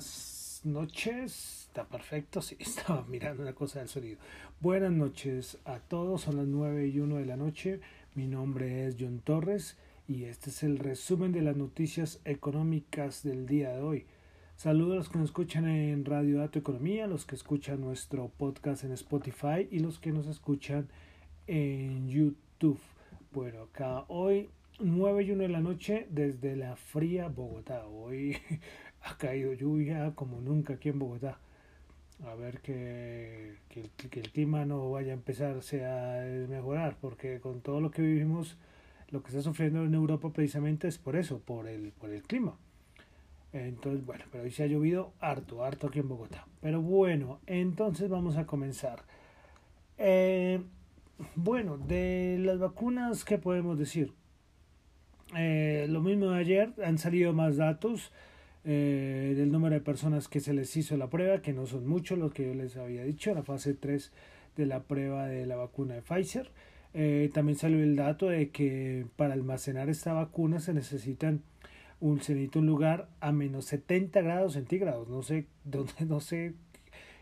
buenas 0.00 0.60
noches. 0.64 1.66
Está 1.66 1.84
perfecto, 1.84 2.40
sí, 2.40 2.56
estaba 2.58 3.04
mirando 3.06 3.42
una 3.42 3.52
cosa 3.52 3.80
del 3.80 3.88
sonido. 3.88 4.18
Buenas 4.58 4.92
noches 4.92 5.58
a 5.66 5.78
todos, 5.78 6.22
son 6.22 6.38
las 6.38 6.46
9 6.46 6.88
y 6.88 7.00
1 7.00 7.16
de 7.16 7.26
la 7.26 7.36
noche. 7.36 7.80
Mi 8.14 8.26
nombre 8.26 8.86
es 8.86 8.96
John 8.98 9.20
Torres 9.22 9.76
y 10.08 10.24
este 10.24 10.48
es 10.48 10.62
el 10.62 10.78
resumen 10.78 11.32
de 11.32 11.42
las 11.42 11.54
noticias 11.54 12.20
económicas 12.24 13.22
del 13.22 13.46
día 13.46 13.72
de 13.72 13.82
hoy. 13.82 14.06
Saludos 14.56 14.92
a 14.94 14.96
los 14.96 15.08
que 15.10 15.18
nos 15.18 15.28
escuchan 15.28 15.68
en 15.68 16.06
Radio 16.06 16.38
Dato 16.38 16.58
Economía, 16.58 17.06
los 17.06 17.26
que 17.26 17.34
escuchan 17.34 17.82
nuestro 17.82 18.28
podcast 18.28 18.84
en 18.84 18.92
Spotify 18.92 19.68
y 19.70 19.80
los 19.80 19.98
que 19.98 20.12
nos 20.12 20.26
escuchan 20.28 20.88
en 21.46 22.08
YouTube. 22.08 22.80
Bueno, 23.32 23.64
acá 23.64 24.06
hoy 24.08 24.48
9 24.78 25.24
y 25.24 25.30
1 25.32 25.42
de 25.42 25.48
la 25.50 25.60
noche 25.60 26.06
desde 26.10 26.56
la 26.56 26.74
fría 26.74 27.28
Bogotá. 27.28 27.86
Hoy 27.86 28.38
ha 29.02 29.16
caído 29.16 29.52
lluvia 29.52 30.12
como 30.14 30.40
nunca 30.40 30.74
aquí 30.74 30.88
en 30.88 30.98
Bogotá. 30.98 31.38
A 32.26 32.34
ver 32.34 32.60
que, 32.60 33.56
que, 33.70 33.80
el, 33.80 33.90
que, 33.90 34.20
el, 34.20 34.30
clima 34.30 34.66
no 34.66 34.90
vaya 34.90 35.12
a 35.12 35.14
empezarse 35.14 35.86
a 35.86 36.22
mejorar, 36.48 36.96
porque 37.00 37.40
con 37.40 37.62
todo 37.62 37.80
lo 37.80 37.90
que 37.90 38.02
vivimos, 38.02 38.58
lo 39.08 39.22
que 39.22 39.28
está 39.28 39.40
sufriendo 39.40 39.84
en 39.84 39.94
Europa 39.94 40.30
precisamente 40.30 40.86
es 40.86 40.98
por 40.98 41.16
eso, 41.16 41.40
por 41.40 41.66
el, 41.66 41.92
por 41.92 42.10
el 42.10 42.22
clima. 42.22 42.56
Entonces, 43.52 44.04
bueno, 44.04 44.24
pero 44.30 44.44
hoy 44.44 44.50
se 44.50 44.62
ha 44.62 44.66
llovido 44.66 45.12
harto, 45.18 45.64
harto 45.64 45.88
aquí 45.88 45.98
en 45.98 46.08
Bogotá. 46.08 46.46
Pero 46.60 46.82
bueno, 46.82 47.40
entonces 47.46 48.08
vamos 48.08 48.36
a 48.36 48.46
comenzar. 48.46 49.02
Eh, 49.98 50.62
bueno, 51.34 51.78
de 51.78 52.38
las 52.40 52.58
vacunas, 52.58 53.24
¿qué 53.24 53.38
podemos 53.38 53.78
decir? 53.78 54.12
Eh, 55.36 55.86
lo 55.88 56.00
mismo 56.00 56.26
de 56.26 56.40
ayer, 56.40 56.74
han 56.84 56.98
salido 56.98 57.32
más 57.32 57.56
datos 57.56 58.12
eh, 58.64 59.34
del 59.36 59.50
número 59.50 59.74
de 59.74 59.80
personas 59.80 60.28
que 60.28 60.40
se 60.40 60.52
les 60.52 60.76
hizo 60.76 60.96
la 60.96 61.08
prueba, 61.08 61.42
que 61.42 61.52
no 61.52 61.66
son 61.66 61.86
muchos 61.86 62.18
los 62.18 62.32
que 62.32 62.46
yo 62.46 62.54
les 62.54 62.76
había 62.76 63.04
dicho, 63.04 63.34
la 63.34 63.42
fase 63.42 63.74
3 63.74 64.12
de 64.56 64.66
la 64.66 64.82
prueba 64.82 65.26
de 65.26 65.46
la 65.46 65.56
vacuna 65.56 65.94
de 65.94 66.02
Pfizer. 66.02 66.50
Eh, 66.92 67.30
también 67.32 67.56
salió 67.56 67.78
el 67.82 67.96
dato 67.96 68.28
de 68.28 68.50
que 68.50 69.06
para 69.16 69.34
almacenar 69.34 69.88
esta 69.88 70.12
vacuna 70.12 70.60
se 70.60 70.74
necesitan 70.74 71.42
un, 72.00 72.20
se 72.20 72.50
un 72.54 72.66
lugar 72.66 73.08
a 73.20 73.32
menos 73.32 73.66
70 73.66 74.20
grados 74.22 74.54
centígrados. 74.54 75.08
No 75.08 75.22
sé 75.22 75.46
dónde, 75.64 75.92
no 76.06 76.20
sé 76.20 76.54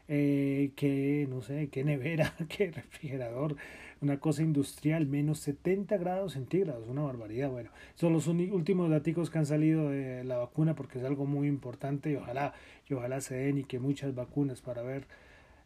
eh, 0.09 0.73
qué, 0.75 1.27
no 1.29 1.43
sé, 1.43 1.69
qué 1.69 1.85
nevera, 1.85 2.35
qué 2.49 2.71
refrigerador, 2.71 3.57
una 4.01 4.21
cosa 4.21 4.43
industrial, 4.43 5.07
menos 5.07 5.41
70 5.41 5.97
grados 5.97 6.35
centígrados, 6.35 6.89
una 6.89 7.03
barbaridad. 7.03 7.51
Bueno, 7.51 7.71
son 7.95 8.13
los 8.13 8.27
últimos 8.27 8.91
datos 8.91 9.31
que 9.31 9.39
han 9.39 9.47
salido 9.47 9.91
de 9.91 10.25
la 10.25 10.37
vacuna 10.37 10.75
porque 10.75 10.99
es 10.99 11.05
algo 11.05 11.27
muy 11.27 11.49
importante 11.49 12.11
y 12.13 12.17
ojalá, 12.17 12.53
y 12.89 12.95
ojalá 12.95 13.21
se 13.21 13.37
den 13.37 13.59
y 13.59 13.65
que 13.65 13.79
muchas 13.79 14.15
vacunas 14.15 14.61
para 14.61 14.83
ver, 14.83 15.07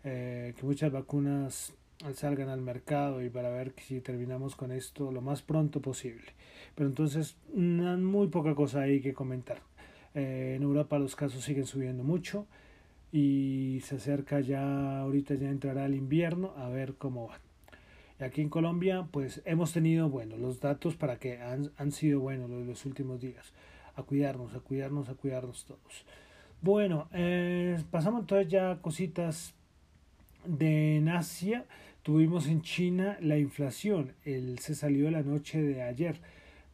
eh, 0.04 0.54
que 0.58 0.66
muchas 0.66 0.92
vacunas 0.92 1.74
salgan 2.14 2.48
al 2.48 2.60
mercado 2.60 3.22
y 3.22 3.30
para 3.30 3.50
ver 3.50 3.72
si 3.76 4.00
terminamos 4.00 4.56
con 4.56 4.72
esto 4.72 5.12
lo 5.12 5.20
más 5.20 5.42
pronto 5.42 5.80
posible. 5.80 6.32
Pero 6.74 6.88
entonces, 6.88 7.36
muy 7.54 8.28
poca 8.28 8.54
cosa 8.54 8.82
hay 8.82 9.00
que 9.00 9.12
comentar. 9.14 9.62
Eh, 10.14 10.54
en 10.56 10.62
Europa 10.62 10.98
los 10.98 11.16
casos 11.16 11.44
siguen 11.44 11.66
subiendo 11.66 12.02
mucho 12.02 12.46
y 13.12 13.80
se 13.84 13.96
acerca 13.96 14.40
ya, 14.40 15.00
ahorita 15.00 15.34
ya 15.34 15.50
entrará 15.50 15.86
el 15.86 15.94
invierno, 15.94 16.54
a 16.56 16.68
ver 16.68 16.94
cómo 16.94 17.28
va. 17.28 17.51
Aquí 18.22 18.40
en 18.40 18.48
Colombia, 18.48 19.08
pues 19.10 19.42
hemos 19.44 19.72
tenido, 19.72 20.08
bueno, 20.08 20.36
los 20.36 20.60
datos 20.60 20.96
para 20.96 21.18
que 21.18 21.40
han, 21.40 21.70
han 21.76 21.92
sido 21.92 22.20
buenos 22.20 22.48
los, 22.50 22.86
últimos 22.86 23.20
días. 23.20 23.52
A 23.96 24.02
cuidarnos, 24.02 24.54
a 24.54 24.60
cuidarnos, 24.60 25.08
a 25.08 25.14
cuidarnos 25.14 25.64
todos. 25.64 26.04
Bueno, 26.60 27.08
eh, 27.12 27.82
pasamos 27.90 28.20
entonces 28.20 28.48
ya 28.48 28.78
cositas 28.80 29.54
de 30.44 31.04
Asia. 31.12 31.64
Tuvimos 32.02 32.46
en 32.48 32.62
China 32.62 33.16
la 33.20 33.38
inflación, 33.38 34.12
el, 34.24 34.58
se 34.58 34.74
salió 34.74 35.10
la 35.10 35.22
noche 35.22 35.60
de 35.60 35.82
ayer. 35.82 36.20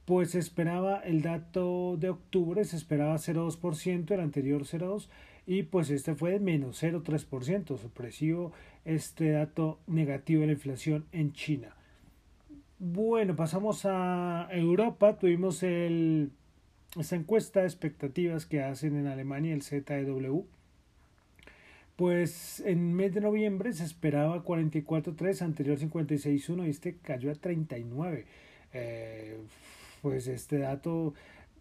Pues 0.04 0.34
esperaba 0.34 1.00
el 1.00 1.22
dato 1.22 1.96
de 1.98 2.10
octubre, 2.10 2.64
se 2.64 2.76
esperaba 2.76 3.16
0,2%, 3.16 4.10
el 4.12 4.20
anterior 4.20 4.62
0,2% 4.62 5.08
y 5.48 5.62
pues 5.62 5.88
este 5.88 6.14
fue 6.14 6.32
de 6.32 6.40
menos 6.40 6.82
0,3%, 6.82 7.78
sorpresivo 7.78 8.52
este 8.84 9.30
dato 9.30 9.78
negativo 9.86 10.42
de 10.42 10.48
la 10.48 10.52
inflación 10.52 11.06
en 11.10 11.32
China. 11.32 11.74
Bueno, 12.78 13.34
pasamos 13.34 13.86
a 13.86 14.46
Europa, 14.52 15.16
tuvimos 15.16 15.62
el, 15.62 16.32
esta 17.00 17.16
encuesta 17.16 17.60
de 17.60 17.66
expectativas 17.66 18.44
que 18.44 18.62
hacen 18.62 18.94
en 18.96 19.06
Alemania 19.06 19.54
el 19.54 19.62
ZEW. 19.62 20.44
Pues 21.96 22.60
en 22.66 22.92
mes 22.94 23.14
de 23.14 23.22
noviembre 23.22 23.72
se 23.72 23.84
esperaba 23.84 24.44
44.3, 24.44 25.40
anterior 25.40 25.78
56.1 25.78 26.66
y 26.66 26.70
este 26.70 26.96
cayó 26.98 27.32
a 27.32 27.34
39. 27.34 28.26
Eh, 28.74 29.38
pues 30.02 30.28
este 30.28 30.58
dato 30.58 31.14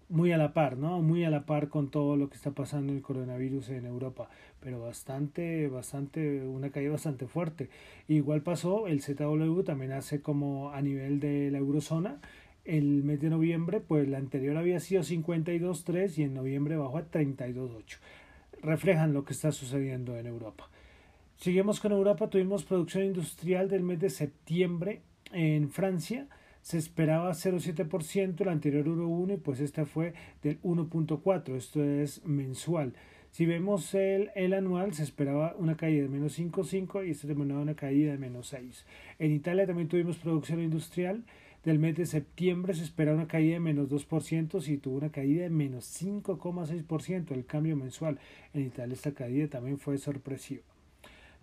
muy 0.10 0.32
a 0.32 0.38
la 0.38 0.54
par, 0.54 0.78
¿no? 0.78 1.02
Muy 1.02 1.24
a 1.26 1.30
la 1.30 1.46
par 1.46 1.70
con 1.70 1.90
todo 1.90 2.16
lo 2.16 2.30
que 2.30 2.36
está 2.36 2.52
pasando 2.52 2.94
el 2.94 3.02
coronavirus 3.02 3.70
en 3.70 3.86
Europa, 3.86 4.30
pero 4.60 4.82
bastante, 4.82 5.68
bastante, 5.68 6.46
una 6.46 6.70
caída 6.70 6.92
bastante 6.92 7.28
fuerte. 7.28 7.70
Igual 8.08 8.42
pasó, 8.42 8.88
el 8.88 9.02
ZW 9.02 9.62
también 9.64 9.92
hace 9.92 10.22
como 10.22 10.72
a 10.72 10.82
nivel 10.82 11.20
de 11.20 11.52
la 11.52 11.58
eurozona, 11.58 12.20
el 12.64 13.04
mes 13.04 13.22
de 13.22 13.30
noviembre, 13.30 13.80
pues 13.80 14.08
la 14.08 14.18
anterior 14.18 14.58
había 14.58 14.80
sido 14.80 15.02
52.3 15.02 16.18
y 16.18 16.24
en 16.24 16.34
noviembre 16.34 16.76
bajó 16.76 16.98
a 16.98 17.10
32.8. 17.10 17.98
Reflejan 18.62 19.14
lo 19.14 19.24
que 19.24 19.34
está 19.34 19.52
sucediendo 19.52 20.18
en 20.18 20.28
Europa. 20.28 20.70
Seguimos 21.38 21.80
con 21.80 21.92
Europa, 21.92 22.30
tuvimos 22.30 22.64
producción 22.64 23.06
industrial 23.06 23.70
del 23.70 23.84
mes 23.84 24.00
de 24.00 24.10
septiembre 24.10 25.02
en 25.32 25.70
Francia, 25.70 26.28
se 26.68 26.78
esperaba 26.78 27.32
0,7%, 27.32 28.42
el 28.42 28.50
anterior 28.50 28.86
1,1% 28.86 29.36
y 29.36 29.38
pues 29.38 29.62
este 29.62 29.86
fue 29.86 30.14
del 30.44 30.62
1,4%, 30.64 31.56
esto 31.56 31.82
es 31.82 32.26
mensual. 32.26 32.92
Si 33.32 33.46
vemos 33.46 33.94
el, 33.94 34.32
el 34.36 34.54
anual, 34.54 34.94
se 34.94 35.04
esperaba 35.04 35.56
una 35.58 35.78
caída 35.78 36.02
de 36.04 36.10
menos 36.10 36.38
5,5 36.38 37.08
y 37.08 37.12
este 37.12 37.26
terminó 37.26 37.62
una 37.62 37.76
caída 37.76 38.12
de 38.12 38.18
menos 38.18 38.48
6. 38.48 38.86
En 39.18 39.32
Italia 39.32 39.66
también 39.66 39.88
tuvimos 39.88 40.18
producción 40.18 40.60
industrial. 40.60 41.24
Del 41.64 41.80
mes 41.80 41.96
de 41.96 42.06
septiembre 42.06 42.74
se 42.74 42.84
esperaba 42.84 43.16
una 43.16 43.30
caída 43.30 43.54
de 43.54 43.60
menos 43.62 43.88
2% 43.88 44.68
y 44.68 44.78
tuvo 44.78 44.98
una 44.98 45.10
caída 45.10 45.44
de 45.44 45.50
menos 45.50 45.86
5,6%, 46.04 47.32
el 47.32 47.46
cambio 47.46 47.78
mensual. 47.78 48.20
En 48.54 48.64
Italia 48.64 48.94
esta 48.94 49.14
caída 49.14 49.48
también 49.48 49.78
fue 49.78 49.98
sorpresiva. 49.98 50.64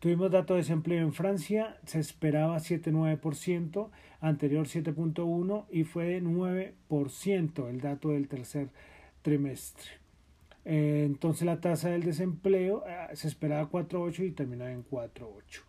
Tuvimos 0.04 0.30
dato 0.30 0.52
de 0.52 0.60
desempleo 0.60 1.00
en 1.00 1.14
Francia, 1.14 1.78
se 1.86 1.98
esperaba 1.98 2.58
7,9%, 2.58 3.88
anterior 4.20 4.66
7,1% 4.66 5.64
y 5.70 5.84
fue 5.84 6.04
de 6.04 6.22
9% 6.22 7.70
el 7.70 7.80
dato 7.80 8.10
del 8.10 8.28
tercer 8.28 8.68
trimestre. 9.22 9.92
Eh, 10.66 11.04
entonces 11.06 11.46
la 11.46 11.58
tasa 11.58 11.88
del 11.88 12.02
desempleo 12.02 12.84
eh, 12.86 13.16
se 13.16 13.28
esperaba 13.28 13.70
4,8 13.70 14.26
y 14.26 14.32
terminó 14.32 14.66
en 14.68 14.84
4,8. 14.84 15.62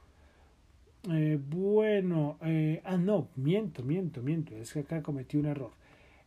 Eh, 1.13 1.39
bueno, 1.41 2.37
ah 2.83 2.97
no, 2.97 3.29
miento, 3.37 3.83
miento, 3.83 4.21
miento, 4.21 4.53
es 4.57 4.73
que 4.73 4.79
acá 4.79 5.01
cometí 5.01 5.37
un 5.37 5.45
error. 5.45 5.71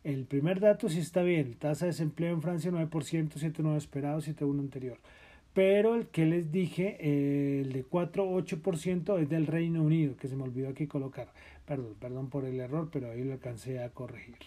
El 0.03 0.25
primer 0.25 0.59
dato 0.59 0.89
sí 0.89 0.97
está 0.97 1.21
bien, 1.21 1.53
tasa 1.53 1.85
de 1.85 1.91
desempleo 1.91 2.33
en 2.33 2.41
Francia 2.41 2.71
9%, 2.71 2.89
7,9 2.89 3.77
esperado, 3.77 4.19
7,1 4.19 4.59
anterior 4.61 4.97
pero 5.53 5.95
el 5.95 6.07
que 6.07 6.25
les 6.25 6.51
dije, 6.51 6.97
eh, 6.99 7.61
el 7.61 7.73
de 7.73 7.85
4-8% 7.85 9.19
es 9.19 9.29
del 9.29 9.47
Reino 9.47 9.83
Unido, 9.83 10.15
que 10.17 10.27
se 10.27 10.35
me 10.35 10.43
olvidó 10.43 10.69
aquí 10.69 10.87
colocar. 10.87 11.31
Perdón, 11.65 11.95
perdón 11.99 12.29
por 12.29 12.45
el 12.45 12.59
error, 12.59 12.89
pero 12.91 13.11
ahí 13.11 13.23
lo 13.23 13.33
alcancé 13.33 13.83
a 13.83 13.89
corregir. 13.89 14.37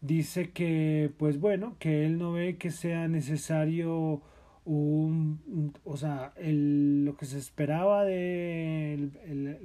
dice 0.00 0.50
que, 0.50 1.10
pues 1.18 1.40
bueno, 1.40 1.76
que 1.78 2.04
él 2.06 2.18
no 2.18 2.32
ve 2.32 2.56
que 2.56 2.70
sea 2.70 3.08
necesario 3.08 4.20
un, 4.64 5.72
o 5.84 5.96
sea, 5.96 6.32
el, 6.36 7.04
lo 7.04 7.16
que 7.16 7.26
se 7.26 7.38
esperaba 7.38 8.04
de 8.04 8.94
el, 8.94 9.58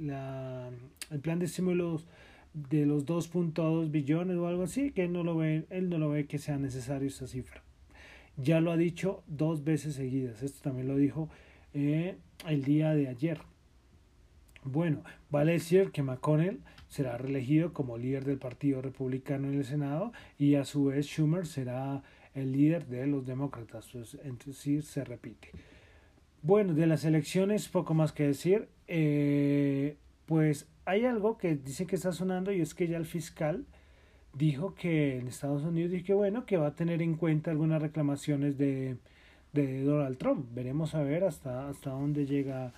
el 1.10 1.20
plan 1.20 1.38
de 1.38 1.46
estímulos 1.46 2.06
de 2.70 2.86
los 2.86 3.06
2.2 3.06 3.90
billones 3.90 4.36
o 4.36 4.46
algo 4.46 4.64
así, 4.64 4.90
que 4.90 5.04
él 5.04 5.12
no 5.12 5.24
lo 5.24 5.36
ve, 5.36 5.64
él 5.70 5.88
no 5.88 5.98
lo 5.98 6.10
ve 6.10 6.26
que 6.26 6.38
sea 6.38 6.58
necesario 6.58 7.08
esa 7.08 7.26
cifra. 7.26 7.62
Ya 8.36 8.60
lo 8.60 8.70
ha 8.70 8.76
dicho 8.76 9.22
dos 9.26 9.64
veces 9.64 9.94
seguidas. 9.94 10.42
Esto 10.42 10.60
también 10.62 10.88
lo 10.88 10.96
dijo 10.96 11.28
eh, 11.74 12.16
el 12.46 12.64
día 12.64 12.94
de 12.94 13.08
ayer. 13.08 13.40
Bueno, 14.64 15.02
vale 15.30 15.52
decir 15.52 15.90
que 15.90 16.02
McConnell 16.02 16.60
será 16.88 17.18
reelegido 17.18 17.72
como 17.72 17.98
líder 17.98 18.24
del 18.24 18.38
Partido 18.38 18.80
Republicano 18.82 19.48
en 19.48 19.54
el 19.54 19.64
Senado 19.64 20.12
y 20.38 20.54
a 20.54 20.64
su 20.64 20.86
vez 20.86 21.06
Schumer 21.06 21.46
será 21.46 22.02
el 22.34 22.52
líder 22.52 22.86
de 22.86 23.06
los 23.06 23.26
demócratas. 23.26 23.88
Pues, 23.92 24.18
decir, 24.44 24.82
se 24.82 25.04
repite. 25.04 25.50
Bueno, 26.42 26.74
de 26.74 26.86
las 26.86 27.04
elecciones 27.04 27.68
poco 27.68 27.94
más 27.94 28.12
que 28.12 28.28
decir. 28.28 28.68
Eh, 28.86 29.96
pues 30.28 30.68
hay 30.88 31.04
algo 31.04 31.36
que 31.36 31.54
dice 31.54 31.86
que 31.86 31.96
está 31.96 32.12
sonando 32.12 32.50
y 32.50 32.62
es 32.62 32.72
que 32.72 32.88
ya 32.88 32.96
el 32.96 33.04
fiscal 33.04 33.66
dijo 34.32 34.74
que 34.74 35.18
en 35.18 35.28
Estados 35.28 35.62
Unidos 35.62 35.92
y 35.92 36.02
que 36.02 36.14
bueno, 36.14 36.46
que 36.46 36.56
va 36.56 36.68
a 36.68 36.74
tener 36.74 37.02
en 37.02 37.14
cuenta 37.14 37.50
algunas 37.50 37.82
reclamaciones 37.82 38.56
de, 38.56 38.96
de 39.52 39.82
Donald 39.82 40.16
Trump. 40.16 40.46
Veremos 40.54 40.94
a 40.94 41.02
ver 41.02 41.24
hasta, 41.24 41.68
hasta 41.68 41.90
dónde 41.90 42.24
llega 42.24 42.72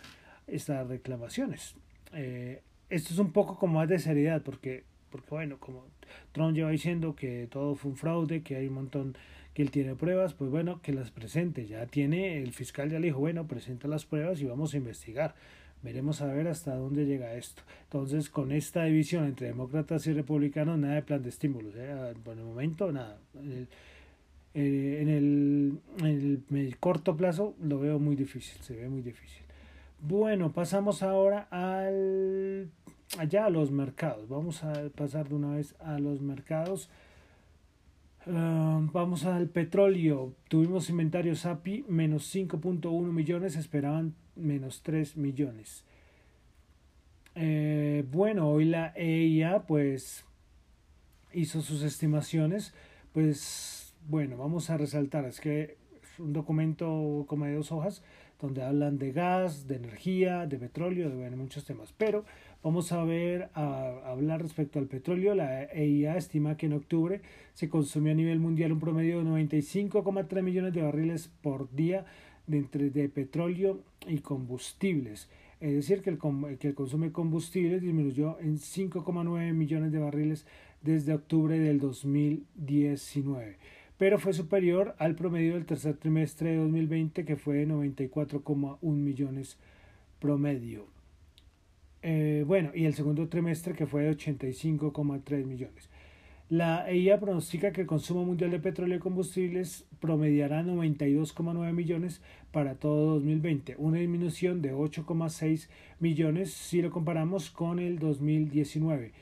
estas 0.49 0.89
reclamaciones. 0.89 1.77
Eh, 2.13 2.63
esto 2.89 3.15
es 3.15 3.21
un 3.21 3.31
poco 3.31 3.57
como 3.57 3.79
más 3.79 3.89
de 3.89 4.01
seriedad, 4.01 4.43
porque, 4.43 4.83
porque 5.11 5.29
bueno, 5.31 5.59
como 5.61 5.85
Trump 6.33 6.57
lleva 6.57 6.71
diciendo 6.71 7.15
que 7.15 7.47
todo 7.49 7.77
fue 7.77 7.93
un 7.93 7.97
fraude, 7.97 8.43
que 8.43 8.57
hay 8.57 8.67
un 8.67 8.75
montón, 8.75 9.17
que 9.55 9.63
él 9.63 9.71
tiene 9.71 9.95
pruebas, 9.95 10.35
pues 10.35 10.51
bueno, 10.51 10.81
que 10.83 10.93
las 10.93 11.11
presente. 11.11 11.67
Ya 11.67 11.87
tiene, 11.87 12.43
el 12.43 12.53
fiscal 12.53 12.91
ya 12.91 12.99
le 12.99 13.09
dijo, 13.09 13.19
bueno, 13.19 13.47
presenta 13.47 13.89
las 13.89 14.05
pruebas 14.05 14.41
y 14.41 14.47
vamos 14.47 14.75
a 14.75 14.77
investigar. 14.77 15.35
Veremos 15.83 16.21
a 16.21 16.27
ver 16.27 16.47
hasta 16.47 16.75
dónde 16.75 17.07
llega 17.07 17.35
esto. 17.35 17.63
Entonces, 17.85 18.29
con 18.29 18.53
esta 18.53 18.85
división 18.85 19.25
entre 19.25 19.47
demócratas 19.47 20.07
y 20.07 20.13
republicanos, 20.13 20.79
nada 20.79 20.97
de 20.97 21.03
plan 21.03 21.23
de 21.23 21.31
estímulos. 21.31 21.75
¿eh? 21.77 22.15
Por 22.23 22.37
el 22.37 22.45
momento, 22.45 22.93
nada. 22.93 23.19
Eh, 24.55 24.99
en 25.01 25.09
el, 25.09 25.79
en 26.01 26.57
el 26.57 26.77
corto 26.79 27.17
plazo 27.17 27.55
lo 27.63 27.79
veo 27.79 27.99
muy 27.99 28.17
difícil, 28.17 28.61
se 28.63 28.77
ve 28.77 28.89
muy 28.89 29.01
difícil. 29.01 29.43
Bueno, 30.01 30.53
pasamos 30.53 31.03
ahora 31.03 31.47
al 31.51 32.69
allá 33.19 33.47
a 33.47 33.51
los 33.51 33.71
mercados. 33.71 34.29
Vamos 34.29 34.63
a 34.65 34.73
pasar 34.95 35.29
de 35.29 35.35
una 35.35 35.57
vez 35.57 35.75
a 35.81 35.99
los 35.99 36.21
mercados. 36.21 36.89
Ah, 38.27 38.81
vamos 38.93 39.25
al 39.25 39.49
petróleo. 39.49 40.35
Tuvimos 40.49 40.91
inventarios 40.91 41.47
API 41.47 41.85
menos 41.89 42.35
5.1 42.35 43.13
millones, 43.13 43.57
esperaban 43.57 44.15
menos 44.37 44.83
3 44.83 45.17
millones. 45.17 45.85
Eh, 47.35 48.05
bueno, 48.11 48.51
hoy 48.51 48.67
la 48.67 48.93
EIA 48.95 49.63
pues 49.67 50.25
hizo 51.33 51.63
sus 51.63 51.83
estimaciones. 51.83 52.75
Pues 53.13 53.95
bueno, 54.07 54.37
vamos 54.37 54.69
a 54.71 54.77
resaltar, 54.77 55.25
es 55.25 55.41
que 55.41 55.79
es 56.03 56.19
un 56.19 56.33
documento 56.33 57.25
como 57.27 57.47
de 57.47 57.55
dos 57.55 57.73
hojas 57.73 58.03
donde 58.41 58.63
hablan 58.63 58.99
de 58.99 59.13
gas, 59.13 59.67
de 59.67 59.77
energía, 59.77 60.47
de 60.47 60.59
petróleo, 60.59 61.11
de 61.11 61.31
muchos 61.37 61.65
temas. 61.65 61.93
Pero 61.97 62.25
vamos 62.63 62.93
a 62.93 63.05
ver, 63.05 63.51
a, 63.55 64.11
hablar 64.11 64.43
respecto 64.43 64.79
al 64.79 64.87
petróleo. 64.87 65.35
La 65.35 65.65
EIA 65.65 66.17
estima 66.17 66.57
que 66.57 66.67
en 66.67 66.75
octubre 66.75 67.21
se 67.55 67.69
consumió 67.69 68.13
a 68.13 68.17
nivel 68.17 68.39
mundial 68.39 68.73
un 68.73 68.81
promedio 68.81 69.19
de 69.19 69.25
95,3 69.25 70.43
millones 70.43 70.75
de 70.75 70.83
barriles 70.83 71.31
por 71.43 71.71
día 71.75 72.05
de, 72.47 72.59
entre, 72.59 72.91
de 72.91 73.09
petróleo 73.09 73.81
y 74.07 74.19
combustibles. 74.19 75.29
Es 75.61 75.75
decir, 75.75 76.03
que 76.03 76.11
el, 76.11 76.19
que 76.59 76.69
el 76.69 76.75
consumo 76.75 77.05
de 77.05 77.13
combustibles 77.13 77.83
disminuyó 77.83 78.39
en 78.41 78.59
5,9 78.59 79.53
millones 79.53 79.93
de 79.93 79.99
barriles 79.99 80.47
desde 80.83 81.13
octubre 81.13 81.59
del 81.59 81.79
2019 81.79 83.59
pero 84.01 84.19
fue 84.19 84.33
superior 84.33 84.95
al 84.97 85.15
promedio 85.15 85.53
del 85.53 85.67
tercer 85.67 85.95
trimestre 85.99 86.53
de 86.53 86.57
2020 86.57 87.27
que 87.27 87.37
fue 87.37 87.57
de 87.57 87.69
94,1 87.69 88.79
millones 88.81 89.59
promedio. 90.19 90.87
Eh, 92.03 92.45
bueno, 92.47 92.71
y 92.75 92.87
el 92.87 92.95
segundo 92.95 93.29
trimestre 93.29 93.75
que 93.75 93.87
fue 93.87 94.05
de 94.05 94.17
85,3 94.17 95.45
millones. 95.45 95.91
La 96.49 96.91
EIA 96.91 97.21
pronostica 97.21 97.71
que 97.71 97.83
el 97.83 97.87
consumo 97.87 98.25
mundial 98.25 98.51
de 98.51 98.59
petróleo 98.59 98.97
y 98.97 99.01
combustibles 99.01 99.87
promediará 100.01 100.65
92,9 100.65 101.73
millones 101.73 102.23
para 102.51 102.75
todo 102.75 103.15
2020, 103.15 103.77
una 103.79 103.99
disminución 103.99 104.61
de 104.61 104.75
8,6 104.75 105.69
millones 106.01 106.53
si 106.53 106.83
lo 106.83 106.91
comparamos 106.91 107.51
con 107.51 107.79
el 107.79 108.01
2019 108.01 109.13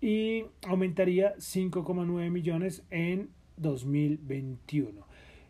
y 0.00 0.44
aumentaría 0.66 1.36
5,9 1.36 2.30
millones 2.30 2.82
en 2.90 3.28
2021. 3.58 5.06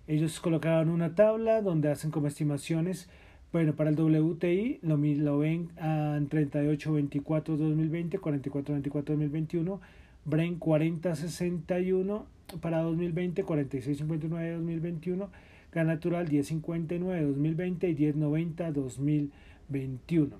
Ellos 0.09 0.41
colocaban 0.41 0.89
una 0.89 1.15
tabla 1.15 1.63
donde 1.63 1.91
hacen 1.91 2.11
como 2.11 2.27
estimaciones. 2.27 3.09
Bueno, 3.53 3.75
para 3.75 3.91
el 3.91 3.97
WTI 3.97 4.79
lo, 4.83 4.97
lo 4.97 5.39
ven 5.39 5.71
en 5.77 6.29
38.24 6.29 7.57
2020, 7.57 8.21
44.24 8.21 9.05
2021, 9.05 9.81
Brent 10.25 10.59
40.61 10.61 12.25
para 12.61 12.79
2020, 12.83 13.45
46.59 13.45 14.53
2021, 14.55 15.31
gas 15.73 15.87
natural 15.87 16.29
10.59 16.29 17.27
2020 17.27 17.89
y 17.89 17.97
10.90 17.97 18.73
2021. 18.73 20.37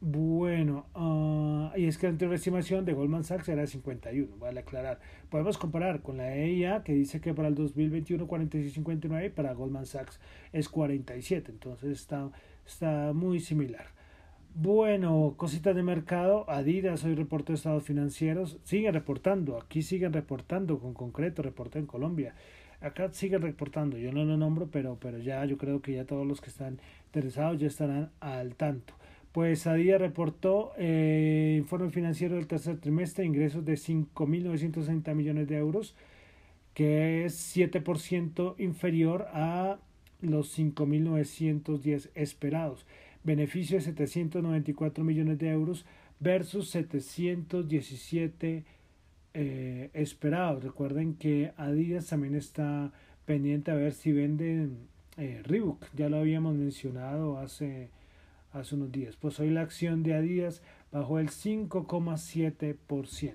Bueno, 0.06 0.86
uh, 0.96 1.70
y 1.78 1.86
es 1.86 1.98
que 1.98 2.08
la 2.08 2.12
anterior 2.12 2.36
estimación 2.36 2.84
de 2.84 2.92
Goldman 2.92 3.24
Sachs 3.24 3.48
era 3.48 3.66
51, 3.66 4.36
vale 4.38 4.60
aclarar. 4.60 5.00
Podemos 5.30 5.58
comparar 5.58 6.02
con 6.02 6.18
la 6.18 6.36
EIA 6.36 6.84
que 6.84 6.92
dice 6.92 7.22
que 7.22 7.34
para 7.34 7.48
el 7.48 7.56
2021 7.56 8.28
46.59 8.28 9.28
y 9.28 9.30
para 9.30 9.54
Goldman 9.54 9.86
Sachs 9.86 10.20
es 10.52 10.68
47, 10.68 11.54
entonces 11.54 11.92
está, 11.92 12.30
está 12.66 13.14
muy 13.14 13.40
similar. 13.40 13.86
Bueno, 14.56 15.34
cositas 15.36 15.76
de 15.76 15.82
mercado, 15.82 16.48
Adidas 16.48 17.04
hoy 17.04 17.16
reportó 17.16 17.54
estados 17.54 17.84
financieros, 17.84 18.60
siguen 18.64 18.94
reportando, 18.94 19.58
aquí 19.58 19.82
siguen 19.82 20.14
reportando 20.14 20.78
con 20.78 20.94
concreto, 20.94 21.42
reportó 21.42 21.80
en 21.80 21.88
Colombia. 21.88 22.36
Acá 22.80 23.12
siguen 23.14 23.42
reportando, 23.42 23.98
yo 23.98 24.12
no 24.12 24.24
lo 24.26 24.38
nombro, 24.38 24.68
pero, 24.68 25.00
pero 25.02 25.18
ya 25.18 25.44
yo 25.46 25.58
creo 25.58 25.82
que 25.82 25.94
ya 25.94 26.06
todos 26.06 26.28
los 26.28 26.40
que 26.40 26.52
están 26.52 26.80
interesados 27.08 27.60
ya 27.60 27.66
estarán 27.66 28.12
al 28.20 28.54
tanto. 28.56 28.94
Pues 29.32 29.64
día 29.64 29.98
reportó 29.98 30.74
eh, 30.78 31.56
informe 31.58 31.90
financiero 31.90 32.36
del 32.36 32.46
tercer 32.46 32.78
trimestre, 32.80 33.26
ingresos 33.26 33.66
de 33.66 33.74
5.960 33.74 35.16
millones 35.16 35.48
de 35.48 35.58
euros, 35.58 35.96
que 36.76 37.26
es 37.26 37.58
7% 37.58 38.54
inferior 38.60 39.26
a 39.34 39.80
los 40.22 40.58
5.910 40.58 42.12
esperados. 42.14 42.86
Beneficio 43.24 43.78
de 43.78 43.84
794 43.84 45.04
millones 45.04 45.40
de 45.40 45.50
euros 45.50 45.86
versus 46.20 46.70
717 46.70 48.66
eh, 49.34 49.90
esperado. 49.94 50.60
Recuerden 50.60 51.16
que 51.16 51.54
Adidas 51.58 52.08
también 52.08 52.36
está 52.36 52.92
pendiente 53.26 53.72
a 53.72 53.76
ver 53.76 53.94
si 53.94 54.12
venden 54.12 54.90
eh, 55.18 55.42
Reebok. 55.44 55.86
Ya 55.96 56.10
lo 56.10 56.18
habíamos 56.18 56.56
mencionado 56.56 57.38
hace, 57.38 57.90
hace 58.52 58.76
unos 58.76 58.92
días. 58.92 59.16
Pues 59.16 59.40
hoy 59.40 59.50
la 59.50 59.62
acción 59.62 60.04
de 60.04 60.16
Adidas 60.16 60.62
bajó 60.92 61.20
el 61.20 61.30
5,7%. 61.30 63.34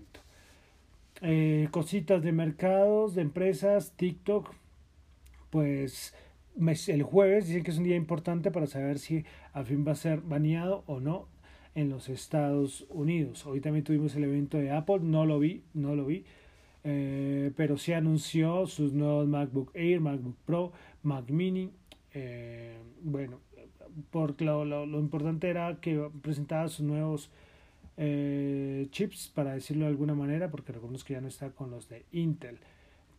Eh, 1.21 1.67
cositas 1.73 2.23
de 2.23 2.31
mercados, 2.31 3.17
de 3.17 3.23
empresas, 3.23 3.93
TikTok, 3.97 4.55
pues 5.51 6.15
el 6.89 7.03
jueves 7.03 7.47
dicen 7.47 7.63
que 7.63 7.71
es 7.71 7.79
un 7.79 7.85
día 7.85 7.97
importante 7.97 8.51
para 8.51 8.67
saber 8.67 8.99
si 8.99 9.25
al 9.53 9.65
fin 9.65 9.85
va 9.87 9.93
a 9.93 9.97
ser 9.97 10.21
baneado 10.21 10.83
o 10.87 11.01
no 11.01 11.29
en 11.75 11.89
los 11.89 12.09
Estados 12.09 12.87
Unidos. 12.91 13.47
Hoy 13.47 13.61
también 13.61 13.85
tuvimos 13.85 14.15
el 14.17 14.25
evento 14.25 14.59
de 14.59 14.73
Apple, 14.73 15.01
no 15.03 15.25
lo 15.25 15.39
vi, 15.39 15.63
no 15.75 15.95
lo 15.95 16.07
vi, 16.07 16.25
eh, 16.85 17.53
pero 17.57 17.79
se 17.79 17.95
anunció 17.95 18.67
sus 18.67 18.93
nuevos 18.93 19.29
MacBook 19.29 19.71
Air, 19.75 20.01
MacBook 20.01 20.37
Pro, 20.45 20.73
Mac 21.03 21.31
Mini. 21.31 21.71
Eh, 22.15 22.77
bueno, 23.03 23.41
por 24.11 24.41
lo, 24.43 24.65
lo, 24.65 24.87
lo, 24.87 24.99
importante 24.99 25.49
era 25.49 25.79
que 25.81 26.11
presentaba 26.23 26.69
sus 26.69 26.85
nuevos 26.85 27.31
eh, 27.97 28.87
chips, 28.91 29.31
para 29.35 29.55
decirlo 29.55 29.85
de 29.85 29.91
alguna 29.91 30.15
manera, 30.15 30.51
porque 30.51 30.73
recordemos 30.73 31.05
que 31.05 31.15
ya 31.15 31.21
no 31.21 31.29
está 31.29 31.51
con 31.51 31.71
los 31.71 31.89
de 31.89 32.05
Intel. 32.13 32.59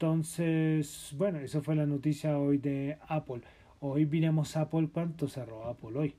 Entonces, 0.01 1.13
bueno, 1.17 1.39
esa 1.39 1.59
fue 1.61 1.75
la 1.75 1.85
noticia 1.85 2.39
hoy 2.39 2.57
de 2.57 2.97
Apple. 3.09 3.41
Hoy 3.81 4.05
miremos 4.05 4.55
Apple, 4.55 4.87
¿cuánto 4.93 5.27
cerró 5.27 5.65
Apple 5.65 5.89
hoy? 5.93 6.15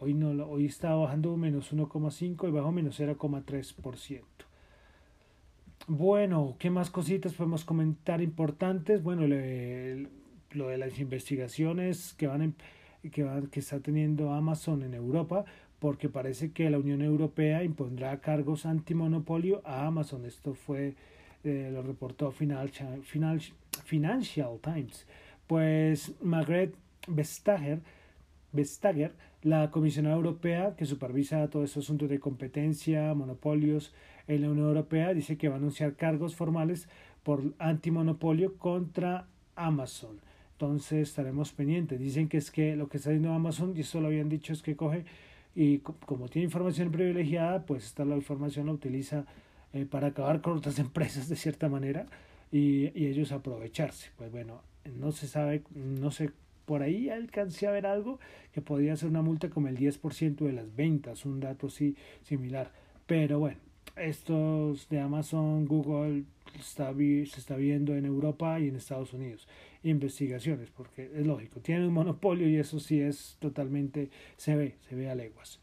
Hoy, 0.00 0.14
no, 0.14 0.30
hoy 0.46 0.66
está 0.66 0.96
bajando 0.96 1.36
menos 1.36 1.72
1,5 1.72 2.48
y 2.48 2.50
bajo 2.50 2.72
menos 2.72 2.98
0,3%. 2.98 4.22
Bueno, 5.86 6.56
¿qué 6.58 6.70
más 6.70 6.90
cositas 6.90 7.34
podemos 7.34 7.64
comentar 7.64 8.20
importantes? 8.20 9.00
Bueno, 9.00 9.28
le, 9.28 10.08
lo 10.50 10.66
de 10.66 10.78
las 10.78 10.98
investigaciones 10.98 12.14
que 12.14 12.26
van, 12.26 12.56
que 13.12 13.22
van 13.22 13.46
que 13.46 13.60
está 13.60 13.78
teniendo 13.78 14.32
Amazon 14.32 14.82
en 14.82 14.92
Europa, 14.92 15.44
porque 15.78 16.08
parece 16.08 16.50
que 16.50 16.68
la 16.68 16.78
Unión 16.80 17.00
Europea 17.00 17.62
impondrá 17.62 18.20
cargos 18.20 18.66
antimonopolio 18.66 19.62
a 19.64 19.86
Amazon. 19.86 20.26
Esto 20.26 20.54
fue 20.54 20.96
eh, 21.44 21.70
lo 21.72 21.82
reportó 21.82 22.30
Financial, 22.30 23.02
Financial 23.84 24.58
Times. 24.62 25.06
Pues 25.46 26.12
Margaret 26.22 26.74
Vestager, 27.06 27.80
Vestager, 28.52 29.12
la 29.42 29.70
comisionada 29.70 30.16
europea 30.16 30.74
que 30.76 30.86
supervisa 30.86 31.48
todo 31.48 31.64
este 31.64 31.80
asunto 31.80 32.08
de 32.08 32.20
competencia, 32.20 33.14
monopolios 33.14 33.92
en 34.28 34.42
la 34.42 34.50
Unión 34.50 34.68
Europea, 34.68 35.14
dice 35.14 35.36
que 35.36 35.48
va 35.48 35.54
a 35.54 35.58
anunciar 35.58 35.94
cargos 35.96 36.36
formales 36.36 36.88
por 37.22 37.54
antimonopolio 37.58 38.56
contra 38.58 39.26
Amazon. 39.56 40.20
Entonces 40.52 41.08
estaremos 41.08 41.52
pendientes. 41.52 41.98
Dicen 41.98 42.28
que 42.28 42.36
es 42.36 42.50
que 42.50 42.76
lo 42.76 42.88
que 42.88 42.98
está 42.98 43.10
haciendo 43.10 43.32
Amazon, 43.32 43.72
y 43.76 43.80
eso 43.80 44.00
lo 44.00 44.08
habían 44.08 44.28
dicho, 44.28 44.52
es 44.52 44.62
que 44.62 44.76
coge 44.76 45.04
y 45.54 45.78
como 45.78 46.28
tiene 46.28 46.44
información 46.44 46.92
privilegiada, 46.92 47.64
pues 47.66 47.86
esta 47.86 48.04
la 48.04 48.16
información 48.16 48.66
la 48.66 48.72
utiliza 48.72 49.24
eh, 49.72 49.86
para 49.86 50.08
acabar 50.08 50.40
con 50.40 50.56
otras 50.56 50.78
empresas 50.80 51.28
de 51.28 51.36
cierta 51.36 51.68
manera 51.68 52.06
y, 52.52 52.90
y, 52.98 53.06
ellos 53.06 53.32
aprovecharse. 53.32 54.10
Pues 54.16 54.30
bueno, 54.30 54.62
no 54.98 55.12
se 55.12 55.28
sabe, 55.28 55.62
no 55.74 56.10
sé, 56.10 56.30
por 56.64 56.82
ahí 56.82 57.10
alcancé 57.10 57.66
a 57.66 57.72
ver 57.72 57.86
algo 57.86 58.20
que 58.52 58.60
podría 58.60 58.96
ser 58.96 59.08
una 59.08 59.22
multa 59.22 59.50
como 59.50 59.68
el 59.68 59.76
10% 59.76 60.36
de 60.36 60.52
las 60.52 60.74
ventas, 60.76 61.24
un 61.24 61.40
dato 61.40 61.66
así 61.66 61.96
similar. 62.22 62.70
Pero 63.06 63.40
bueno, 63.40 63.58
estos 63.96 64.88
de 64.88 65.00
Amazon, 65.00 65.66
Google, 65.66 66.24
está, 66.58 66.94
se 66.94 67.22
está 67.22 67.56
viendo 67.56 67.94
en 67.94 68.06
Europa 68.06 68.58
y 68.60 68.68
en 68.68 68.76
Estados 68.76 69.12
Unidos. 69.12 69.48
Investigaciones, 69.82 70.70
porque 70.70 71.10
es 71.14 71.26
lógico, 71.26 71.60
tienen 71.60 71.88
un 71.88 71.94
monopolio 71.94 72.48
y 72.48 72.56
eso 72.56 72.78
sí 72.78 73.00
es 73.00 73.36
totalmente, 73.40 74.10
se 74.36 74.54
ve, 74.56 74.76
se 74.88 74.94
ve 74.94 75.10
a 75.10 75.14
leguas. 75.14 75.58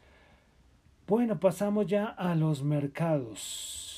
Bueno, 1.07 1.39
pasamos 1.39 1.87
ya 1.87 2.05
a 2.05 2.35
los 2.35 2.63
mercados. 2.63 3.96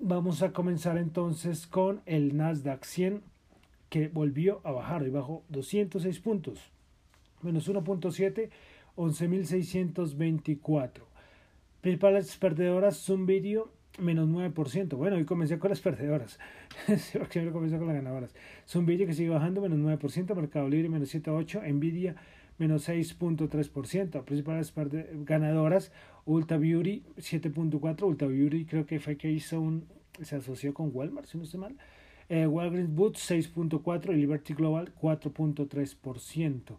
Vamos 0.00 0.44
a 0.44 0.52
comenzar 0.52 0.96
entonces 0.96 1.66
con 1.66 2.02
el 2.06 2.36
Nasdaq 2.36 2.84
100 2.84 3.20
que 3.90 4.06
volvió 4.06 4.60
a 4.62 4.70
bajar 4.70 5.04
y 5.04 5.10
bajó 5.10 5.42
206 5.48 6.20
puntos, 6.20 6.60
menos 7.42 7.68
1.7, 7.68 8.48
11.624. 8.96 10.90
Principales 11.80 12.36
perdedoras, 12.36 12.96
Zoom 12.98 13.26
Video, 13.26 13.72
menos 13.98 14.28
9%. 14.28 14.96
Bueno, 14.96 15.16
hoy 15.16 15.24
comencé 15.24 15.58
con 15.58 15.70
las 15.70 15.80
perdedoras, 15.80 16.38
porque 17.18 17.50
comencé 17.50 17.76
con 17.76 17.88
las 17.88 17.96
ganadoras. 17.96 18.36
Zoom 18.68 18.86
Video 18.86 19.04
que 19.04 19.14
sigue 19.14 19.30
bajando, 19.30 19.60
menos 19.60 19.80
9%, 19.80 20.32
Mercado 20.36 20.68
Libre, 20.68 20.88
menos 20.88 21.12
7.8%, 21.12 21.72
Nvidia, 21.72 22.14
menos 22.58 22.88
6.3%. 22.88 24.24
Principales 24.24 24.74
ganadoras, 25.24 25.92
Ulta 26.24 26.56
Beauty 26.58 27.04
7.4%. 27.16 28.02
Ulta 28.02 28.26
Beauty 28.26 28.64
creo 28.66 28.86
que 28.86 29.00
fue 29.00 29.16
que 29.16 29.30
hizo 29.30 29.60
un. 29.60 29.86
Se 30.20 30.36
asoció 30.36 30.74
con 30.74 30.90
Walmart, 30.92 31.26
si 31.26 31.38
no 31.38 31.44
estoy 31.44 31.60
mal. 31.60 31.76
Eh, 32.28 32.46
Walgreens 32.46 32.94
Boots 32.94 33.30
6.4% 33.30 34.12
y 34.12 34.16
Liberty 34.16 34.52
Global 34.54 34.92
4.3%. 35.00 36.76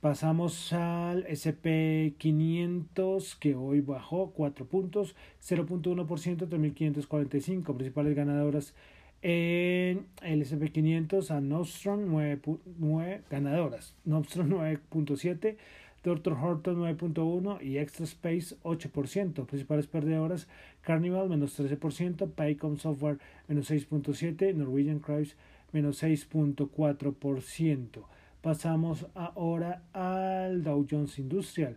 Pasamos 0.00 0.72
al 0.72 1.24
SP500 1.28 3.38
que 3.38 3.54
hoy 3.54 3.80
bajó 3.80 4.32
4 4.32 4.66
puntos, 4.66 5.14
0.1%, 5.40 6.48
3.545. 6.48 7.76
Principales 7.76 8.16
ganadoras 8.16 8.74
en 9.22 10.06
el 10.20 10.42
SP500 10.42 11.30
a 11.30 11.40
Nostrum 11.40 12.06
9, 12.08 12.40
9 12.78 13.22
ganadoras, 13.30 13.94
Nostrum 14.04 14.50
9.7, 14.50 15.56
Dr. 16.02 16.32
Horton 16.32 16.78
9.1 16.78 17.62
y 17.62 17.78
Extra 17.78 18.04
Space 18.04 18.56
8%. 18.64 19.46
Principales 19.46 19.86
perdedoras 19.86 20.48
Carnival 20.80 21.28
menos 21.28 21.58
13%, 21.58 22.32
Paycom 22.32 22.76
Software 22.76 23.18
menos 23.46 23.70
6.7%, 23.70 24.54
Norwegian 24.54 24.98
Cruise 24.98 25.36
menos 25.72 26.02
6.4%. 26.02 28.04
Pasamos 28.42 29.06
ahora 29.14 29.84
al 29.92 30.64
Dow 30.64 30.84
Jones 30.90 31.20
Industrial 31.20 31.76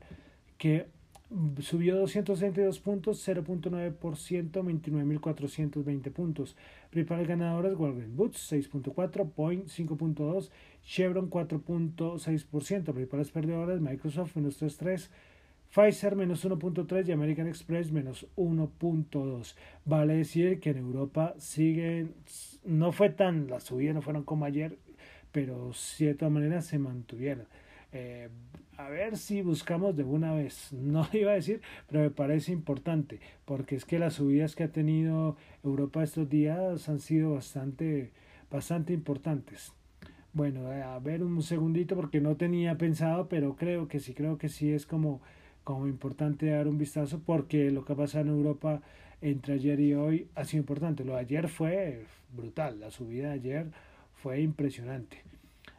que 0.57 0.87
subió 1.59 1.97
262 1.97 2.79
puntos, 2.79 3.27
0.9%, 3.27 3.99
29.420 3.99 6.11
puntos. 6.11 6.55
Principales 6.89 7.27
ganadoras, 7.27 7.77
Walgreens 7.77 8.15
Boots 8.15 8.51
6.4, 8.51 9.31
Point 9.31 9.67
5.2, 9.67 10.49
Chevron 10.83 11.29
4.6%. 11.29 12.93
Principales 12.93 13.31
perdedoras, 13.31 13.81
Microsoft 13.81 14.35
menos 14.35 14.61
3.3, 14.61 15.09
Pfizer 15.69 16.15
menos 16.15 16.45
1.3 16.45 17.07
y 17.07 17.11
American 17.11 17.47
Express 17.47 17.91
menos 17.91 18.27
1.2. 18.37 19.55
Vale 19.83 20.15
decir 20.15 20.59
que 20.59 20.69
en 20.69 20.77
Europa 20.77 21.35
siguen, 21.37 22.13
no 22.63 22.91
fue 22.91 23.09
tan, 23.09 23.47
las 23.47 23.63
subidas 23.63 23.95
no 23.95 24.01
fueron 24.01 24.23
como 24.23 24.45
ayer, 24.45 24.77
pero 25.31 25.67
de 25.67 25.73
cierta 25.73 26.29
manera 26.29 26.61
se 26.61 26.79
mantuvieron. 26.79 27.47
Eh, 27.97 28.27
a 28.77 28.89
ver 28.89 29.15
si 29.17 29.41
buscamos 29.41 29.95
de 29.95 30.03
una 30.03 30.33
vez. 30.33 30.73
No 30.73 31.07
iba 31.13 31.31
a 31.31 31.35
decir, 31.35 31.61
pero 31.87 32.01
me 32.01 32.09
parece 32.09 32.51
importante, 32.51 33.21
porque 33.45 33.75
es 33.77 33.85
que 33.85 33.99
las 33.99 34.15
subidas 34.15 34.55
que 34.55 34.65
ha 34.65 34.71
tenido 34.71 35.37
Europa 35.63 36.03
estos 36.03 36.29
días 36.29 36.89
han 36.89 36.99
sido 36.99 37.33
bastante, 37.35 38.11
bastante 38.51 38.91
importantes. 38.91 39.71
Bueno, 40.33 40.73
eh, 40.73 40.83
a 40.83 40.99
ver 40.99 41.23
un 41.23 41.41
segundito 41.41 41.95
porque 41.95 42.19
no 42.19 42.35
tenía 42.35 42.77
pensado, 42.77 43.29
pero 43.29 43.55
creo 43.55 43.87
que 43.87 44.01
sí, 44.01 44.13
creo 44.13 44.37
que 44.37 44.49
sí 44.49 44.73
es 44.73 44.85
como, 44.85 45.21
como 45.63 45.87
importante 45.87 46.47
dar 46.47 46.67
un 46.67 46.77
vistazo 46.77 47.21
porque 47.25 47.71
lo 47.71 47.85
que 47.85 47.93
ha 47.93 47.95
pasado 47.95 48.25
en 48.25 48.31
Europa 48.31 48.81
entre 49.21 49.53
ayer 49.53 49.79
y 49.79 49.93
hoy 49.93 50.27
ha 50.35 50.43
sido 50.43 50.61
importante. 50.61 51.05
Lo 51.05 51.13
de 51.13 51.21
ayer 51.21 51.47
fue 51.47 52.05
brutal, 52.35 52.81
la 52.81 52.91
subida 52.91 53.29
de 53.29 53.33
ayer 53.35 53.71
fue 54.15 54.41
impresionante. 54.41 55.23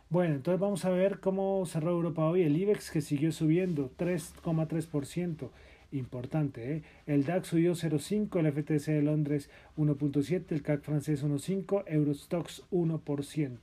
Bueno, 0.09 0.37
entonces 0.37 0.61
vamos 0.61 0.85
a 0.85 0.91
ver 0.91 1.19
cómo 1.19 1.67
cerró 1.67 1.91
Europa 1.91 2.25
hoy. 2.25 2.43
El 2.43 2.57
IBEX 2.57 2.93
que 2.93 3.01
siguió 3.01 3.33
subiendo 3.33 3.91
3,3%. 3.99 5.51
Importante, 5.93 6.77
¿eh? 6.77 6.83
El 7.07 7.25
DAX 7.25 7.49
subió 7.49 7.73
0,5, 7.73 8.41
el 8.41 8.53
FTC 8.53 8.87
de 8.93 9.03
Londres 9.03 9.51
1,7, 9.77 10.45
el 10.51 10.63
CAC 10.63 10.83
francés 10.83 11.25
1,5, 11.25 11.85
Eurostox 11.87 12.65
1%. 12.71 13.59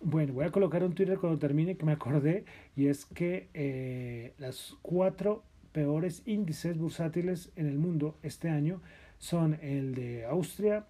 Bueno, 0.00 0.34
voy 0.34 0.44
a 0.44 0.50
colocar 0.50 0.84
un 0.84 0.94
Twitter 0.94 1.18
cuando 1.18 1.38
termine 1.38 1.76
que 1.76 1.84
me 1.84 1.92
acordé 1.92 2.44
y 2.76 2.86
es 2.86 3.04
que 3.04 3.48
eh, 3.54 4.34
las 4.38 4.76
cuatro 4.82 5.42
peores 5.72 6.22
índices 6.24 6.78
bursátiles 6.78 7.50
en 7.56 7.66
el 7.66 7.78
mundo 7.78 8.16
este 8.22 8.48
año 8.48 8.80
son 9.18 9.58
el 9.62 9.94
de 9.94 10.24
Austria, 10.26 10.86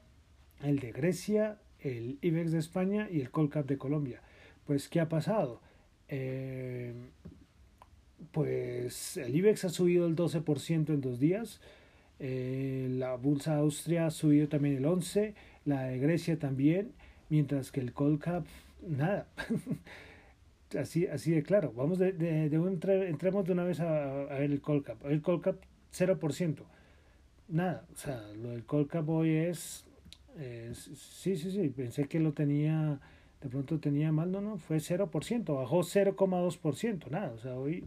el 0.63 0.79
de 0.81 0.93
Grecia, 0.93 1.59
el 1.81 2.19
IBEX 2.23 2.53
de 2.53 2.59
España 2.59 3.09
y 3.11 3.21
el 3.21 3.31
Colcap 3.31 3.67
de 3.67 3.79
Colombia. 3.79 4.23
Pues, 4.67 4.89
¿qué 4.89 5.01
ha 5.01 5.09
pasado? 5.09 5.61
Eh, 6.09 6.95
pues 8.33 9.17
el 9.17 9.35
IBEX 9.35 9.65
ha 9.65 9.69
subido 9.71 10.07
el 10.07 10.17
12% 10.17 10.89
en 10.91 11.01
dos 11.01 11.19
días 11.21 11.61
Eh, 12.21 12.89
la 12.93 13.17
bolsa 13.17 13.55
de 13.55 13.61
Austria 13.63 14.07
ha 14.07 14.11
subido 14.13 14.49
también 14.49 14.77
el 14.77 14.87
11, 14.87 15.35
la 15.67 15.85
de 15.85 15.99
Grecia 16.01 16.39
también, 16.39 16.93
mientras 17.31 17.73
que 17.73 17.81
el 17.81 17.93
Colcap, 17.95 18.47
nada. 18.83 19.29
así, 20.79 21.07
así 21.07 21.31
de 21.33 21.43
claro. 21.43 21.73
Vamos 21.77 21.99
de, 21.99 22.13
de, 22.13 22.59
un, 22.59 22.81
entremos 23.07 23.47
de 23.47 23.53
una 23.53 23.65
vez 23.65 23.81
a, 23.81 24.23
a 24.23 24.39
ver 24.39 24.51
el 24.53 24.61
Colcap. 24.61 25.05
El 25.07 25.23
Colcap 25.23 25.57
0%. 25.93 26.65
Nada, 27.49 27.87
o 27.95 27.97
sea, 27.97 28.21
lo 28.43 28.51
del 28.51 28.65
Colcap 28.67 29.09
hoy 29.09 29.31
es, 29.31 29.87
es, 30.39 30.91
sí, 30.95 31.37
sí, 31.37 31.51
sí, 31.51 31.69
pensé 31.69 32.07
que 32.07 32.21
lo 32.21 32.33
tenía, 32.33 33.01
de 33.41 33.49
pronto 33.49 33.79
tenía 33.79 34.13
mal, 34.13 34.33
no, 34.33 34.41
no, 34.41 34.59
fue 34.59 34.79
0%, 34.79 35.55
bajó 35.55 35.81
0,2%, 35.81 37.11
nada, 37.11 37.33
o 37.33 37.39
sea, 37.39 37.55
hoy 37.57 37.85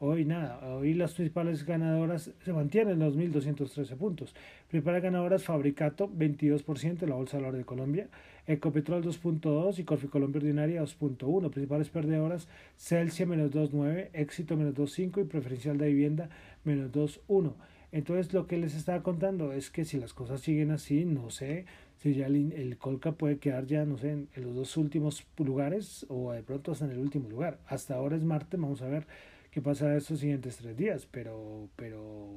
Hoy 0.00 0.24
nada, 0.24 0.60
hoy 0.76 0.94
las 0.94 1.14
principales 1.14 1.66
ganadoras 1.66 2.30
se 2.44 2.52
mantienen 2.52 3.00
los 3.00 3.16
1.213 3.16 3.96
puntos. 3.96 4.32
Principales 4.68 5.02
ganadoras 5.02 5.42
Fabricato 5.42 6.08
22% 6.08 7.04
la 7.04 7.16
Bolsa 7.16 7.36
de 7.36 7.42
Valores 7.42 7.58
de 7.58 7.64
Colombia, 7.64 8.06
Ecopetrol 8.46 9.04
2.2 9.04 9.80
y 9.80 9.82
Corfi 9.82 10.06
Colombia 10.06 10.38
Ordinaria 10.38 10.82
2.1. 10.82 11.50
Principales 11.50 11.88
perdedoras 11.88 12.46
Celsia 12.76 13.26
menos 13.26 13.50
2.9, 13.50 14.10
Éxito 14.12 14.56
menos 14.56 14.74
2.5 14.74 15.22
y 15.22 15.24
Preferencial 15.24 15.78
de 15.78 15.88
Vivienda 15.88 16.30
menos 16.62 16.92
2.1. 16.92 17.54
Entonces 17.90 18.32
lo 18.32 18.46
que 18.46 18.58
les 18.58 18.74
estaba 18.74 19.02
contando 19.02 19.52
es 19.52 19.70
que 19.70 19.84
si 19.84 19.98
las 19.98 20.12
cosas 20.12 20.40
siguen 20.40 20.70
así, 20.70 21.04
no 21.04 21.30
sé 21.30 21.64
si 21.98 22.14
ya 22.14 22.26
el, 22.26 22.76
Colca 22.78 23.12
puede 23.12 23.38
quedar 23.38 23.66
ya, 23.66 23.84
no 23.84 23.98
sé, 23.98 24.10
en, 24.10 24.28
los 24.36 24.54
dos 24.54 24.76
últimos 24.76 25.26
lugares 25.38 26.06
o 26.08 26.32
de 26.32 26.42
pronto 26.42 26.72
hasta 26.72 26.84
en 26.84 26.92
el 26.92 26.98
último 26.98 27.28
lugar. 27.28 27.58
Hasta 27.66 27.94
ahora 27.94 28.16
es 28.16 28.22
martes, 28.22 28.60
vamos 28.60 28.82
a 28.82 28.88
ver 28.88 29.06
qué 29.50 29.60
pasa 29.60 29.96
estos 29.96 30.20
siguientes 30.20 30.58
tres 30.58 30.76
días, 30.76 31.08
pero, 31.10 31.68
pero, 31.76 32.28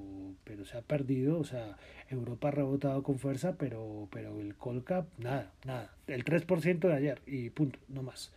pero 0.43 0.65
se 0.65 0.77
ha 0.77 0.81
perdido, 0.81 1.39
o 1.39 1.43
sea, 1.43 1.77
Europa 2.09 2.47
ha 2.47 2.51
rebotado 2.51 3.03
con 3.03 3.19
fuerza, 3.19 3.55
pero, 3.57 4.07
pero 4.11 4.39
el 4.39 4.55
Colcap, 4.55 5.07
nada, 5.19 5.51
nada, 5.65 5.93
el 6.07 6.23
3% 6.23 6.79
de 6.79 6.93
ayer 6.93 7.21
y 7.27 7.49
punto, 7.51 7.77
no 7.89 8.01
más. 8.01 8.31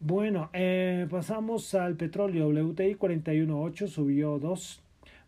Bueno, 0.00 0.50
eh, 0.52 1.08
pasamos 1.10 1.74
al 1.74 1.96
petróleo, 1.96 2.48
WTI 2.48 2.94
41.8 2.94 3.88
subió 3.88 4.38
2, 4.38 4.82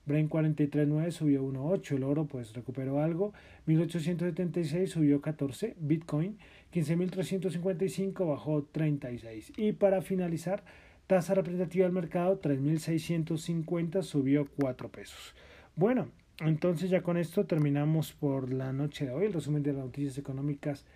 Brent 0.06 0.30
43.9 0.30 1.10
subió 1.10 1.44
1.8, 1.44 1.96
el 1.96 2.04
oro 2.04 2.26
pues 2.26 2.52
recuperó 2.54 3.00
algo, 3.00 3.32
1876 3.66 4.90
subió 4.90 5.20
14, 5.20 5.76
Bitcoin 5.78 6.38
15.355 6.72 8.28
bajó 8.28 8.64
36 8.72 9.52
y 9.56 9.72
para 9.72 10.02
finalizar 10.02 10.64
Tasa 11.10 11.34
representativa 11.34 11.86
del 11.86 11.92
mercado 11.92 12.40
3.650 12.40 14.02
subió 14.02 14.46
4 14.56 14.88
pesos. 14.90 15.34
Bueno, 15.74 16.08
entonces 16.38 16.88
ya 16.88 17.02
con 17.02 17.16
esto 17.16 17.46
terminamos 17.46 18.12
por 18.12 18.52
la 18.52 18.72
noche 18.72 19.06
de 19.06 19.10
hoy 19.10 19.26
el 19.26 19.32
resumen 19.32 19.64
de 19.64 19.72
las 19.72 19.84
noticias 19.84 20.18
económicas 20.18 20.86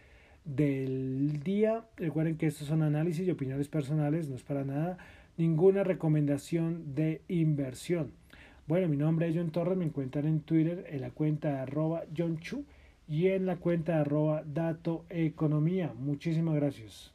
del 0.44 1.40
día. 1.42 1.84
Recuerden 1.96 2.36
que 2.36 2.46
estos 2.46 2.68
son 2.68 2.82
análisis 2.82 3.26
y 3.26 3.30
opiniones 3.32 3.66
personales, 3.66 4.28
no 4.28 4.36
es 4.36 4.44
para 4.44 4.62
nada 4.62 4.98
ninguna 5.36 5.82
recomendación 5.82 6.94
de 6.94 7.22
inversión. 7.26 8.12
Bueno, 8.66 8.88
mi 8.88 8.96
nombre 8.96 9.28
es 9.28 9.36
John 9.36 9.50
Torres, 9.50 9.76
me 9.76 9.84
encuentran 9.84 10.26
en 10.26 10.40
Twitter 10.40 10.86
en 10.88 11.02
la 11.02 11.10
cuenta 11.10 11.60
arroba 11.60 12.04
John 12.16 12.38
Chu 12.38 12.64
y 13.06 13.26
en 13.26 13.44
la 13.44 13.56
cuenta 13.56 14.00
arroba 14.00 14.42
Dato 14.46 15.04
Economía. 15.10 15.92
Muchísimas 15.94 16.54
gracias. 16.54 17.13